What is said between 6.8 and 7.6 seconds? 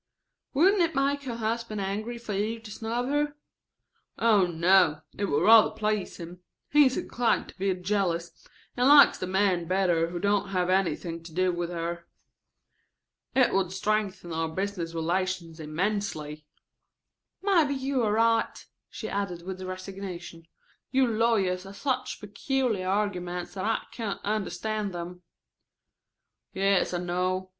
is inclined to